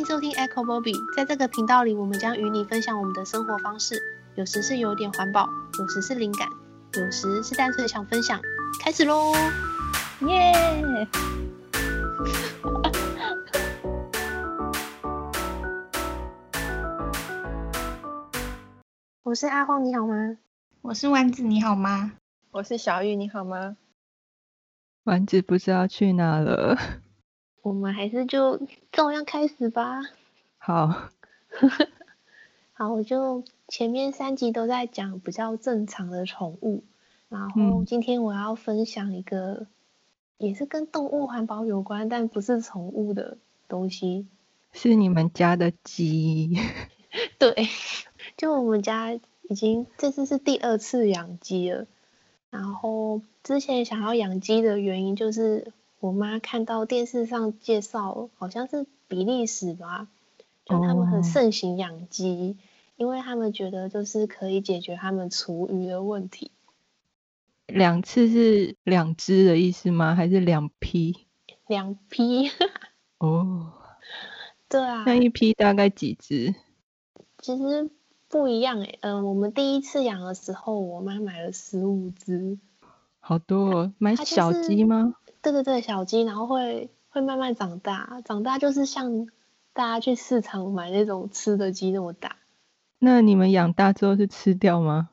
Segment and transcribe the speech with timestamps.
[0.00, 4.00] 迎收听 Echo Bobby，在这个频道里，我们将与你分享我们的生活方式，
[4.34, 5.46] 有时是有点环保，
[5.78, 6.48] 有时是灵感，
[6.94, 8.40] 有时是单纯想分享。
[8.82, 9.34] 开始喽！
[10.20, 11.06] 耶、yeah!
[19.22, 20.38] 我是阿荒，你好吗？
[20.80, 22.12] 我是丸子，你好吗？
[22.52, 23.76] 我是小玉，你好吗？
[25.04, 26.78] 丸子不知道去哪了。
[27.62, 30.00] 我们还是就照样开始吧。
[30.56, 31.10] 好，
[32.72, 36.84] 好，我就前面三集都在讲比较正常的宠物，
[37.28, 39.66] 然后今天我要分享一个
[40.38, 43.36] 也是跟动物环保有关，但不是宠物的
[43.68, 44.26] 东西。
[44.72, 46.56] 是你们家的鸡？
[47.38, 47.68] 对，
[48.38, 51.86] 就我们家已经这次是第二次养鸡了，
[52.48, 55.72] 然后之前想要养鸡的原因就是。
[56.00, 60.08] 我妈看到电视上介绍，好像是比利时吧，
[60.64, 62.62] 就他们很盛行养鸡，哦，
[62.96, 66.50] 因为他们觉得就是可以解决他们厨余的问题。
[67.66, 70.14] 两次是两只的意思吗？
[70.14, 71.26] 还是两批？
[71.66, 72.50] 两批。
[73.18, 73.74] 哦，
[74.68, 75.04] 对啊。
[75.06, 76.54] 那一批大概几只？
[77.38, 77.90] 其实
[78.28, 82.58] 不一样诶，嗯，我们第一次养的时候，我妈买了十五只。
[83.20, 85.14] 好多哦，买小鸡吗？
[85.42, 89.26] 对对对，小鸡，然后会会慢慢长大，长大就是像
[89.72, 92.36] 大家去市场买那种吃的鸡那么大。
[92.98, 95.08] 那你们养大之后是吃掉吗？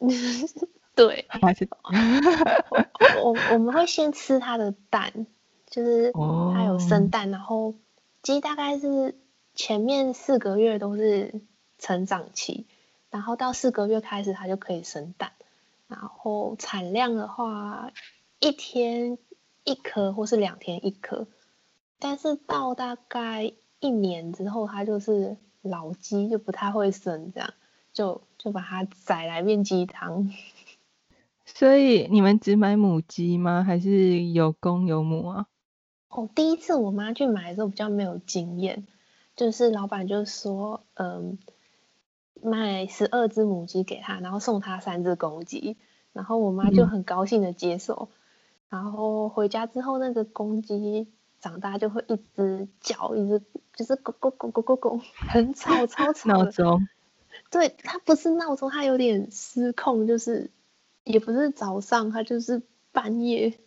[0.96, 5.26] 对，还是我我，我们会先吃它的蛋，
[5.68, 7.74] 就是它有生蛋，哦、然后
[8.22, 9.16] 鸡大概是
[9.54, 11.40] 前面四个月都是
[11.78, 12.66] 成长期，
[13.08, 15.30] 然后到四个月开始它就可以生蛋，
[15.86, 17.92] 然后产量的话
[18.40, 19.16] 一天。
[19.70, 21.28] 一颗或是两天一颗，
[22.00, 27.54] 但是到大概一年之后，它就是老鸡，就不太会生，这样
[27.92, 30.28] 就就把它宰来变鸡汤。
[31.46, 33.62] 所以你们只买母鸡吗？
[33.62, 35.46] 还是有公有母啊？
[36.08, 38.88] 哦，第一次我妈去买的时候比较没有经验，
[39.36, 41.38] 就是老板就说，嗯，
[42.42, 45.76] 卖十二只母鸡给她，然后送她三只公鸡，
[46.12, 48.08] 然后我妈就很高兴的接受。
[48.10, 48.16] 嗯
[48.70, 51.08] 然后回家之后，那个公鸡
[51.40, 53.42] 长大就会一直叫，一直
[53.74, 56.28] 就是咕咕咕咕咕咕，很吵，超吵。
[56.28, 56.88] 闹钟。
[57.50, 60.50] 对，它不是闹钟，它有点失控，就是
[61.02, 63.58] 也不是早上，它就是半夜。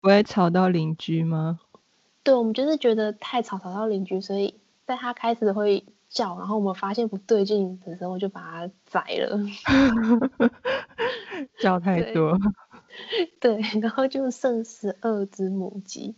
[0.00, 1.58] 不会吵到邻居吗？
[2.22, 4.54] 对，我们就是觉得太吵，吵到邻居，所以
[4.86, 9.40] 在它开始会叫，然后我们发现不对劲的时候，就把它宰了。
[11.58, 12.38] 叫太多。
[13.40, 16.14] 对，然后就剩十二只母鸡。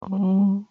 [0.00, 0.64] 哦，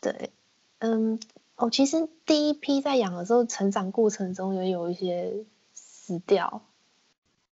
[0.00, 0.30] 对，
[0.78, 1.18] 嗯，
[1.56, 5.44] 哦，其实第一批在养的时候，成长过程中也有一些
[5.74, 6.62] 死掉。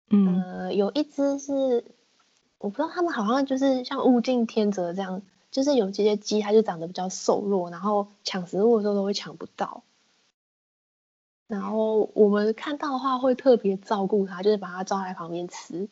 [0.10, 1.86] 嗯，呃，有一只是
[2.58, 9.84] 我不知道，他们好像就是像物竞天择这样，就是有这些鸡，它就长得比较瘦弱，然后抢食物的时候都会抢不到。
[11.48, 15.90] 然后我们看到的话，会特别照顾它，就是把它抓在旁边吃。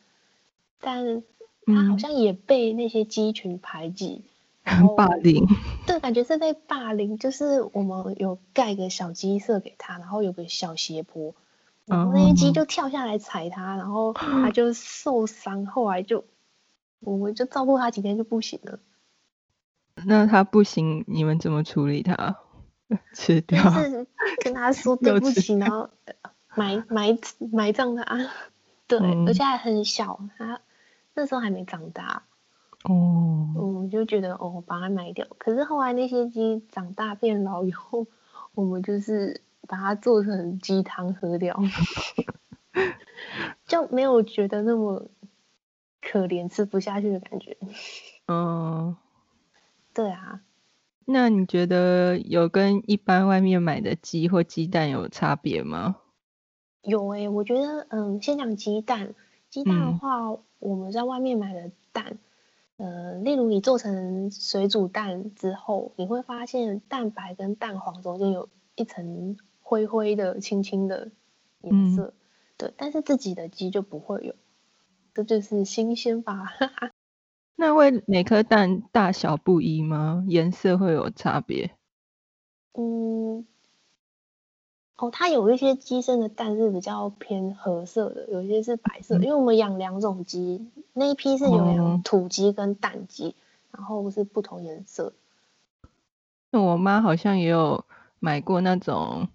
[0.80, 1.22] 但
[1.66, 4.24] 他好像也被那些鸡群排挤，
[4.64, 5.46] 很、嗯、霸凌。
[5.86, 7.18] 对，感觉是被霸凌。
[7.18, 11.34] 就是我们有盖个小鸡舍给他，然后有个小斜坡，
[11.86, 15.66] 然后那些鸡就跳下来踩他，然后 他就受伤。
[15.66, 16.24] 后来就
[17.00, 18.78] 我们就照顾他几天就不行了。
[20.06, 22.38] 那他不行，你们怎么处理他？
[23.12, 23.70] 吃掉？
[23.72, 24.06] 是
[24.42, 25.90] 跟他说 对不起，然后
[26.54, 27.18] 埋埋
[27.52, 28.30] 埋葬它。
[28.86, 30.62] 对、嗯，而且还很小，它。
[31.18, 32.22] 那时候还没长大，
[32.84, 35.26] 哦，我们就觉得哦，把它卖掉。
[35.36, 38.06] 可是后来那些鸡长大变老以后，
[38.54, 41.60] 我们就是把它做成鸡汤喝掉，
[43.66, 45.08] 就没有觉得那么
[46.00, 47.56] 可怜，吃不下去的感觉。
[48.28, 48.96] 嗯，
[49.92, 50.42] 对啊。
[51.04, 55.96] 那你觉得有跟一般外面买的鸡或鸡蛋有差别吗？
[56.82, 59.16] 有诶、欸，我觉得，嗯，先讲鸡蛋。
[59.50, 62.18] 鸡蛋的话，嗯，我们在外面买的蛋，
[62.76, 71.10] 呃，例如你做成水煮蛋之后，你会发现蛋白跟蛋黄中间有一层灰灰的、青青的
[71.62, 72.12] 颜色，嗯，
[72.58, 72.72] 对。
[72.76, 74.34] 但是自己的鸡就不会有，
[75.14, 76.52] 这就是新鲜吧？
[77.56, 80.24] 那会每颗蛋大小不一吗？
[80.28, 81.74] 颜色会有差别？
[82.74, 83.46] 嗯。
[84.98, 93.34] 哦，它有一些鸡生的蛋是比较偏褐色的，有一些是白色，嗯，因为我们养两种鸡，那一批是有养土鸡跟蛋鸡，嗯，
[93.78, 95.12] 然后是不同颜色。
[96.50, 97.84] 那我妈好像也有
[98.18, 99.28] 买过那种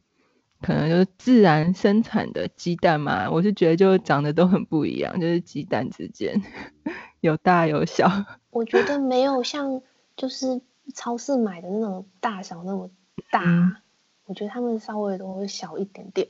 [0.62, 6.42] 可能就是自然生产的鸡蛋嘛，我是觉得就长得都很不一样，就是鸡蛋之间
[7.22, 8.10] 有大有小。
[8.50, 9.82] 我觉得没有像
[10.18, 10.60] 就是
[10.94, 12.90] 超市买的那种大小那么
[13.32, 13.76] 大，嗯、
[14.26, 16.28] 我觉得他们稍微都会小一点点。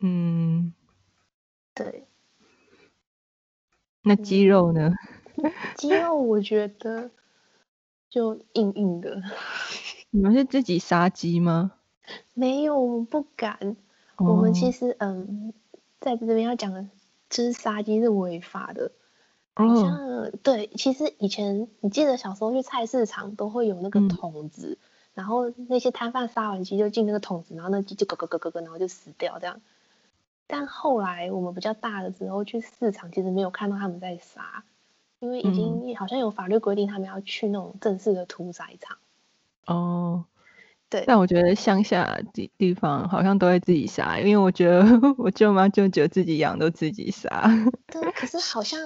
[0.00, 0.72] 嗯，
[1.74, 2.06] 对。
[4.02, 4.92] 那鸡肉呢？
[5.76, 7.10] 鸡肉我觉得
[8.08, 9.22] 就硬硬的。
[10.10, 11.72] 你们是自己杀鸡吗？
[12.34, 13.76] 没有，我们不敢。
[14.16, 15.54] 哦、我们其实嗯，
[16.00, 16.88] 在这边要讲的，
[17.28, 18.92] 就是杀鸡是违法的。
[19.54, 19.76] 哦。
[19.76, 24.84] 像对，其实以前你记得小时候去菜市场都会有那个桶子，嗯、
[25.14, 29.60] 然后那些摊贩杀完鸡就进那个桶子，然后那鸡就咯咯咯咯咯，然后就死掉这样。
[30.46, 34.64] 但后来我们比较大的时候去市场，其实没有看到他们在杀，
[35.20, 38.98] 因为已经好像有法律规定他们要去那种正式的屠宰场。
[39.66, 40.24] 哦，
[40.88, 41.04] 对。
[41.06, 44.84] 但我觉得乡下地地方好像都会自己杀，因为我觉得
[45.18, 47.48] 我舅妈舅舅自己养都自己杀。
[47.86, 48.80] 对，可是好像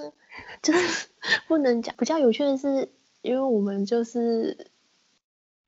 [0.60, 1.08] 就是
[1.48, 1.94] 不能讲。
[1.96, 2.90] 比较有趣的是，
[3.22, 4.66] 因为我们就是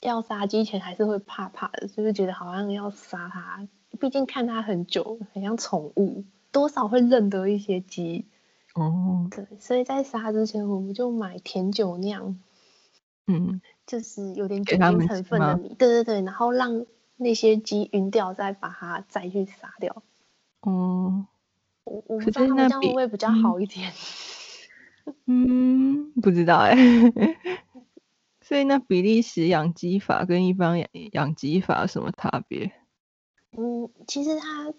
[0.00, 3.66] 要杀鸡前还是会怕怕的，就是觉得好像要杀它。
[3.98, 8.26] 毕竟看它很久，很像宠物，多少会认得一些鸡。
[8.74, 12.38] 哦，对，所以在杀之前，我们就买甜酒酿，
[13.26, 16.84] 嗯，就是有点酒精成分的米，对对对，然后让
[17.16, 20.02] 那些鸡晕掉，再把它再去杀掉。
[20.60, 21.26] 哦，
[21.84, 23.90] 我我不知道他们这样会不会比较好一点。
[25.24, 26.76] 嗯，不知道哎。
[28.46, 32.70] 所以那比利时养鸡法跟一般养养鸡法有什么差别？
[33.58, 34.72] 嗯，其实它，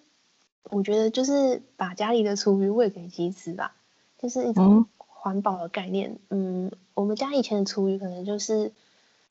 [0.72, 3.76] 我觉得就是把家里的厨余喂给鸡吃吧，
[4.18, 6.18] 就是一种环保的概念。
[6.30, 8.72] 嗯，嗯，我们家以前的厨余可能就是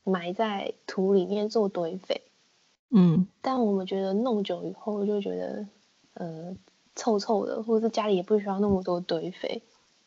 [0.04, 2.20] 埋在土里面做堆肥，
[2.90, 5.66] 嗯，但我们觉得弄久以后就觉得，
[6.12, 6.54] 呃，
[6.94, 9.62] 臭臭的，或者是家里也不需要那么多堆肥，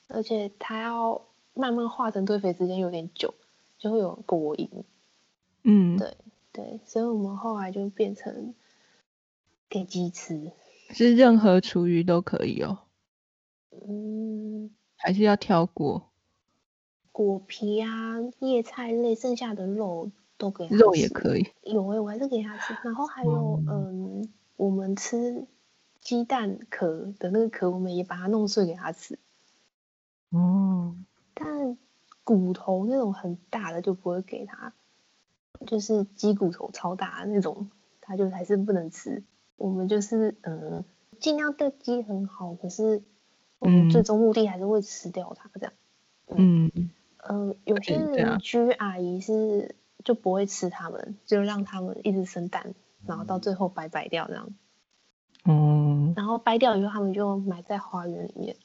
[0.08, 1.20] 而且它要
[1.56, 3.34] 慢慢化成堆肥时间有点久，
[3.80, 4.70] 就会有果蝇。
[5.64, 6.16] 嗯，对
[6.52, 8.54] 对，所以我们后来就变成。
[9.72, 10.52] 给鸡吃，
[10.90, 12.80] 是任何厨余都可以哦。
[13.70, 16.10] 嗯，还是要挑过
[17.12, 20.10] 果皮啊、叶菜类，剩下的肉
[20.40, 20.68] 都给。
[20.70, 21.46] 肉也可以。
[21.62, 22.76] 有诶、欸，我还是给它吃。
[22.84, 25.46] 然后还有，嗯，嗯，我们吃
[26.02, 29.20] 鸡蛋壳的那个壳，我们也把它弄碎给它吃。
[30.32, 30.96] 哦。
[31.36, 31.78] 但
[32.30, 34.72] 骨头那种很大的就不会给他，
[35.66, 37.72] 就是鸡骨头超大的那种，
[38.02, 39.24] 他就还是不能吃。
[39.58, 40.86] 我们就是嗯，
[41.20, 43.02] 尽量对鸡很好，可是
[43.58, 45.74] 我们最终目的还是会吃掉它这样。
[46.28, 52.76] 嗯嗯，呃，有些邻居阿姨是就不会吃它们，就让它们一直生蛋，
[53.08, 54.54] 然后到最后掰掰掉这样。
[55.46, 58.56] 嗯，然后掰掉以后，他们就埋在花园里面。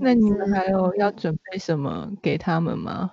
[0.00, 3.12] 那你们还有要准备什么给他们吗？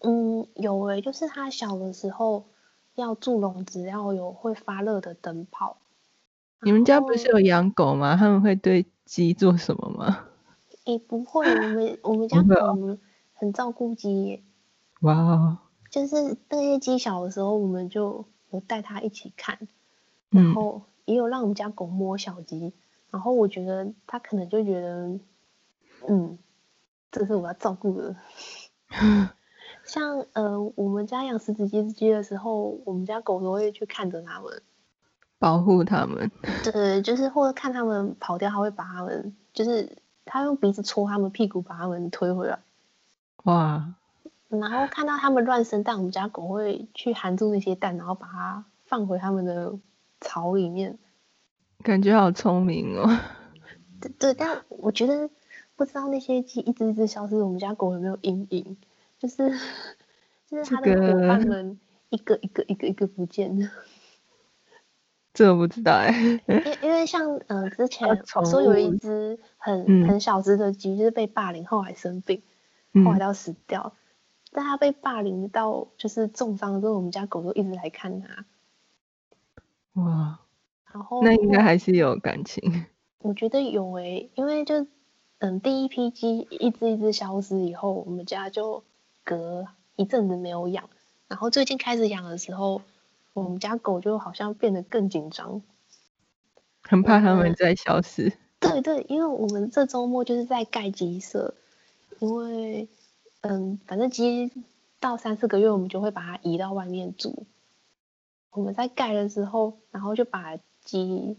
[0.00, 2.46] 嗯，有诶、欸，就是他小的时候
[2.94, 5.78] 要住笼子，要有会发热的灯泡。
[6.62, 8.16] 你们家不是有养狗吗？
[8.16, 10.26] 他们会对鸡做什么吗？
[10.84, 12.98] 诶、欸，不会，我们 我们家狗
[13.34, 14.42] 很照顾鸡耶。
[15.00, 15.58] 哇哦！
[15.90, 19.58] 就是那些鸡小的时候，我们就有带它一起看，
[20.30, 22.72] 然后也有让我们家狗摸小鸡，
[23.10, 25.18] 然后我觉得它可能就觉得，
[26.08, 26.38] 嗯，
[27.10, 28.16] 这是我要照顾的。
[29.84, 34.62] 像呃，我们家养十几只鸡的时候，我们家狗都会去看着它们。
[35.38, 36.30] 保护它们，
[36.64, 42.58] 对，就是或者看它们跑掉，它会把它们，就是它用鼻子戳它们屁股，把它们推回来。
[43.44, 43.94] 哇！
[44.48, 49.74] 然后看到它们乱生蛋，我们家狗会去含住那些蛋，然后把它放回它们的
[50.20, 50.98] 巢里面。
[51.82, 53.18] 感觉好聪明哦。
[54.00, 55.28] 对对，但我觉得
[55.76, 58.76] 不知道那些鸡一只一只消失，我们家狗有没有阴影？
[59.18, 59.50] 就是
[60.46, 61.78] 就是它的伙伴们
[62.08, 63.68] 一个一个一个一个不见了。
[65.34, 72.42] 这我不知道哎，因因为像呃之前我说有一只很、嗯、很小只的鸡，就是被霸凌，后来生病，
[73.04, 73.92] 后来要死掉。
[73.94, 73.98] 嗯、
[74.52, 78.46] 但它被霸凌到就是重伤之后，我们家狗都一直来看它。
[80.00, 80.40] 哇，
[80.90, 82.86] 然后那应该还是有感情。
[83.18, 84.86] 我觉得有诶、欸，因为就
[85.38, 88.84] 嗯第一批鸡一只一只消失以后，我们家就
[89.24, 89.66] 隔
[89.96, 90.88] 一阵子没有养，
[91.28, 92.82] 然后最近开始养的时候。
[93.34, 95.60] 我们家狗就好像变得更紧张，
[96.80, 98.32] 很怕它们再消失。
[98.58, 101.52] 对对，因为我们这周末就是在盖鸡舍，
[102.18, 102.88] 因为
[103.42, 104.50] 嗯，反正鸡
[105.00, 107.44] 到三四个月，我们就会把它移到外面住。
[108.52, 111.36] 我们在盖的时候，然后就把鸡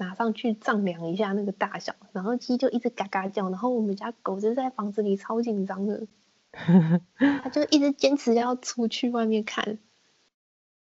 [0.00, 6.06] 拿上去丈量一下那个大小，然后鸡就一直嘎嘎叫，然后我们家狗就在房子里超紧张的，
[6.50, 9.78] 它就一直坚持要出去外面看。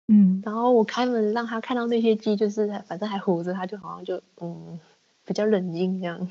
[0.08, 4.80] 嗯，然后我开门让它看到那些鸡，就是反正还活着，它就好像就嗯
[5.24, 6.28] 比较冷静这样。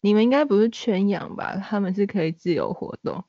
[0.00, 1.56] 你们应该不是圈养吧？
[1.56, 3.24] 他们是可以自由活动。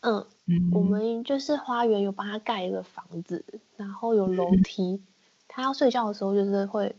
[0.00, 3.44] 嗯，嗯，我们就是花园有帮它盖一个房子，
[3.76, 5.02] 然后有楼梯，
[5.46, 6.94] 它、嗯、要睡觉的时候就是会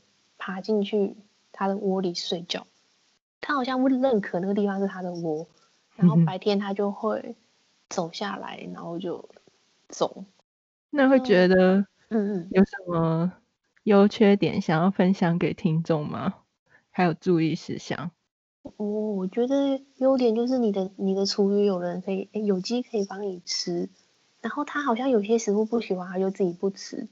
[0.50, 1.16] 爬进去
[1.52, 2.66] 他的窝里睡觉。
[3.40, 5.48] 他好像不认可那个地方是他的窝，
[5.96, 7.36] 然后白天他就会
[7.88, 9.30] 走下来，然后就
[9.88, 10.26] 走。
[10.90, 13.32] 那会觉得嗯嗯有什么
[13.84, 16.34] 优缺点想要分享给听众吗？
[16.90, 18.10] 还有注意事项？
[18.64, 23.88] 哦，我觉得优点就是你的你的厨余有人可以，欸、有鸡可以帮你吃，
[24.42, 27.08] 然后他好像有些食物不喜欢，他就自己不吃。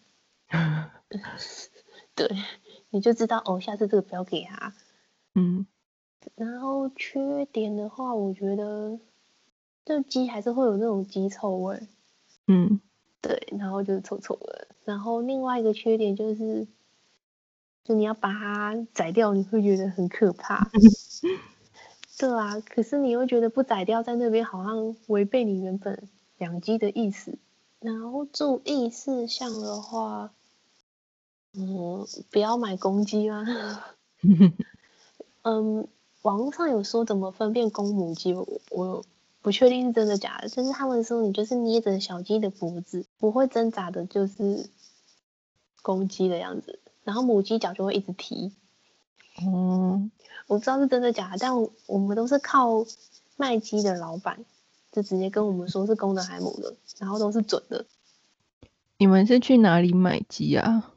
[2.15, 2.27] 对，
[2.89, 4.73] 你就知道哦，下次这个不要给他。
[5.35, 5.65] 嗯。
[6.35, 8.99] 然后缺点的话，我觉得
[9.85, 11.81] 这鸡还是会有那种鸡臭味。
[12.47, 12.79] 嗯。
[13.21, 14.67] 对，然后就是臭臭的。
[14.85, 16.67] 然后另外一个缺点就是。
[17.83, 20.69] 就你要把它宰掉，你会觉得很可怕。
[22.19, 27.37] 对啊，可是你又觉得不宰掉在那边好像违背你原本养鸡的意思。
[27.79, 30.33] 然后注意事项的话，
[31.59, 33.43] 嗯，不要买公鸡吗？
[35.41, 35.87] 嗯，
[36.21, 39.03] 网络上有说怎么分辨公母鸡，我我
[39.41, 40.49] 不确定是真的假的。
[40.49, 44.69] 就是他们说你就是捏着小鸡的脖子，不会挣扎的，就是
[45.81, 46.79] 公鸡的样子。
[47.03, 48.51] 然后母鸡脚就会一直踢，
[49.41, 50.11] 嗯，
[50.45, 51.53] 我不知道是真的假的，但
[51.87, 52.85] 我们都是靠
[53.35, 54.45] 卖鸡的老板，
[54.91, 57.85] 就直接跟我们说是公的还母的，然后都是准的。
[58.97, 60.93] 你们是去哪里买鸡啊？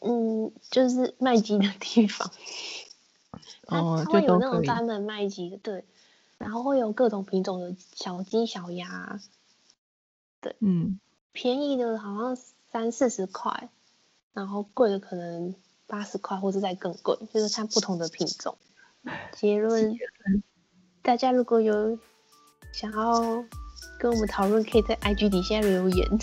[0.00, 2.30] 嗯，就是卖鸡的地方。
[3.68, 5.84] 哦，它会有那种专门卖鸡的，对，
[6.38, 9.20] 然后会有各种品种的小鸡、小鸭，
[10.40, 10.98] 对，嗯，
[11.32, 12.36] 便宜的好像
[12.70, 13.68] 三四十块。
[14.34, 15.52] 然后贵的可能
[15.88, 18.56] 八十块，或者再更贵，就是看不同的品种。
[19.32, 19.98] 结论，
[21.02, 21.98] 大家如果有
[22.72, 23.44] 想要
[23.98, 26.08] 跟我们讨论，可以在 IG 底下留言。